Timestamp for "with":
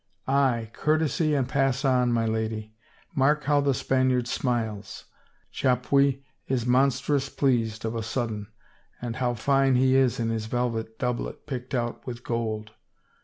12.07-12.23